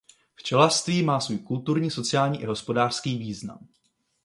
Včelařství 0.35 1.03
má 1.03 1.19
svůj 1.19 1.39
kulturní, 1.39 1.91
sociální 1.91 2.41
i 2.41 2.45
hospodářský 2.45 3.17
význam. 3.17 3.67